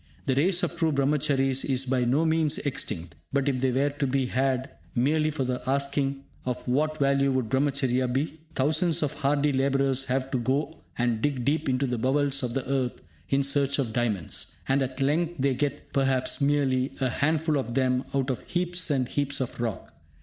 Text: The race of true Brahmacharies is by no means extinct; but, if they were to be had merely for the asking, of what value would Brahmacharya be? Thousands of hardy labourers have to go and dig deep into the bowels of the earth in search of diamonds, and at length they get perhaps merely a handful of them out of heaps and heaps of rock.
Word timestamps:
The 0.25 0.33
race 0.33 0.63
of 0.63 0.75
true 0.77 0.91
Brahmacharies 0.91 1.63
is 1.63 1.85
by 1.85 2.05
no 2.05 2.25
means 2.25 2.57
extinct; 2.57 3.13
but, 3.31 3.47
if 3.47 3.61
they 3.61 3.71
were 3.71 3.91
to 3.91 4.07
be 4.07 4.25
had 4.25 4.71
merely 4.95 5.29
for 5.29 5.43
the 5.43 5.61
asking, 5.69 6.23
of 6.43 6.67
what 6.67 6.97
value 6.97 7.31
would 7.31 7.49
Brahmacharya 7.49 8.07
be? 8.11 8.39
Thousands 8.55 9.03
of 9.03 9.13
hardy 9.13 9.53
labourers 9.53 10.05
have 10.05 10.31
to 10.31 10.39
go 10.39 10.81
and 10.97 11.21
dig 11.21 11.45
deep 11.45 11.69
into 11.69 11.85
the 11.85 11.99
bowels 11.99 12.41
of 12.41 12.55
the 12.55 12.65
earth 12.67 12.99
in 13.29 13.43
search 13.43 13.77
of 13.77 13.93
diamonds, 13.93 14.57
and 14.67 14.81
at 14.81 14.99
length 14.99 15.35
they 15.37 15.53
get 15.53 15.93
perhaps 15.93 16.41
merely 16.41 16.93
a 16.99 17.07
handful 17.09 17.55
of 17.55 17.75
them 17.75 18.03
out 18.15 18.31
of 18.31 18.41
heaps 18.47 18.89
and 18.89 19.07
heaps 19.09 19.39
of 19.39 19.61
rock. 19.61 19.93